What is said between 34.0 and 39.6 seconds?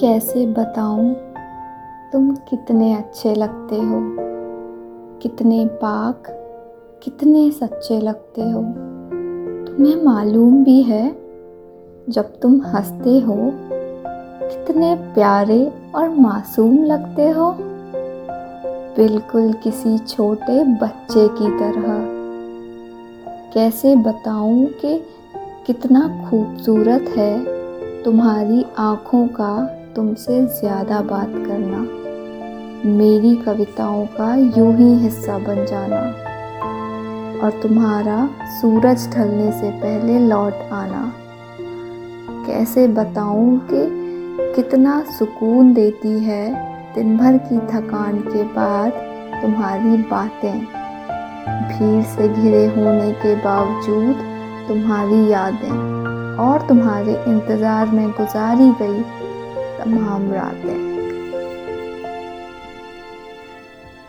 का यूँ ही हिस्सा बन जाना और तुम्हारा सूरज ढलने